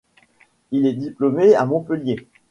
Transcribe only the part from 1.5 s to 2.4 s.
à Montpellier.